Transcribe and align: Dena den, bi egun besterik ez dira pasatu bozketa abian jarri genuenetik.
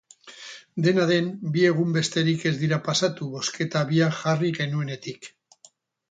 Dena 0.85 1.03
den, 1.09 1.25
bi 1.57 1.65
egun 1.71 1.91
besterik 1.97 2.45
ez 2.51 2.53
dira 2.61 2.79
pasatu 2.87 3.27
bozketa 3.33 3.83
abian 3.87 4.15
jarri 4.23 4.51
genuenetik. 4.61 5.29